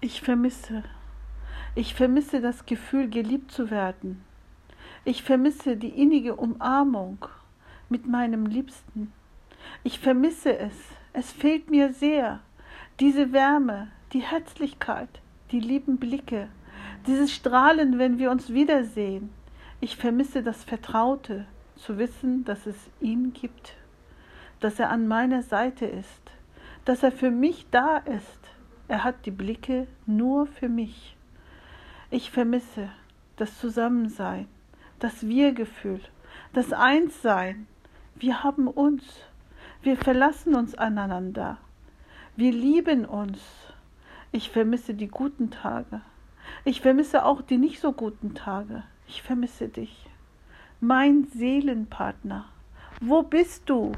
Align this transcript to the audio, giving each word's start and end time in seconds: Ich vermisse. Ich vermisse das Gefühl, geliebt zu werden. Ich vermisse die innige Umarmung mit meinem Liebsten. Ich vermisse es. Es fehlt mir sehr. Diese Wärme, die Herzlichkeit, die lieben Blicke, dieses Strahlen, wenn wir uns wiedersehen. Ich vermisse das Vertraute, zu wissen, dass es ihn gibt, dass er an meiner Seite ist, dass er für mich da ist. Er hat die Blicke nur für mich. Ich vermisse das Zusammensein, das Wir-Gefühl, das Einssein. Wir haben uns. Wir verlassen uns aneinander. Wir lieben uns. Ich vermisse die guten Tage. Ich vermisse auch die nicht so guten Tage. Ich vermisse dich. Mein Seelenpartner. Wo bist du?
Ich 0.00 0.20
vermisse. 0.20 0.82
Ich 1.74 1.94
vermisse 1.94 2.40
das 2.40 2.66
Gefühl, 2.66 3.08
geliebt 3.08 3.50
zu 3.50 3.70
werden. 3.70 4.22
Ich 5.04 5.22
vermisse 5.22 5.76
die 5.76 5.88
innige 5.88 6.36
Umarmung 6.36 7.24
mit 7.88 8.06
meinem 8.06 8.46
Liebsten. 8.46 9.12
Ich 9.84 9.98
vermisse 9.98 10.58
es. 10.58 10.74
Es 11.12 11.32
fehlt 11.32 11.70
mir 11.70 11.92
sehr. 11.92 12.40
Diese 13.00 13.32
Wärme, 13.32 13.90
die 14.12 14.20
Herzlichkeit, 14.20 15.08
die 15.50 15.60
lieben 15.60 15.96
Blicke, 15.96 16.48
dieses 17.06 17.32
Strahlen, 17.32 17.98
wenn 17.98 18.18
wir 18.18 18.30
uns 18.30 18.52
wiedersehen. 18.52 19.30
Ich 19.80 19.96
vermisse 19.96 20.42
das 20.42 20.64
Vertraute, 20.64 21.46
zu 21.76 21.98
wissen, 21.98 22.44
dass 22.44 22.66
es 22.66 22.76
ihn 23.00 23.32
gibt, 23.32 23.74
dass 24.60 24.78
er 24.78 24.90
an 24.90 25.06
meiner 25.08 25.42
Seite 25.42 25.86
ist, 25.86 26.32
dass 26.84 27.02
er 27.02 27.12
für 27.12 27.30
mich 27.30 27.66
da 27.70 27.98
ist. 27.98 28.45
Er 28.88 29.02
hat 29.02 29.26
die 29.26 29.30
Blicke 29.30 29.88
nur 30.06 30.46
für 30.46 30.68
mich. 30.68 31.16
Ich 32.10 32.30
vermisse 32.30 32.88
das 33.36 33.58
Zusammensein, 33.58 34.46
das 35.00 35.26
Wir-Gefühl, 35.26 36.00
das 36.52 36.72
Einssein. 36.72 37.66
Wir 38.14 38.44
haben 38.44 38.68
uns. 38.68 39.02
Wir 39.82 39.96
verlassen 39.96 40.54
uns 40.54 40.74
aneinander. 40.74 41.58
Wir 42.36 42.52
lieben 42.52 43.04
uns. 43.04 43.40
Ich 44.30 44.50
vermisse 44.50 44.94
die 44.94 45.08
guten 45.08 45.50
Tage. 45.50 46.00
Ich 46.64 46.80
vermisse 46.80 47.24
auch 47.24 47.42
die 47.42 47.58
nicht 47.58 47.80
so 47.80 47.92
guten 47.92 48.34
Tage. 48.34 48.84
Ich 49.08 49.22
vermisse 49.22 49.68
dich. 49.68 50.06
Mein 50.80 51.24
Seelenpartner. 51.24 52.44
Wo 53.00 53.22
bist 53.22 53.68
du? 53.68 53.92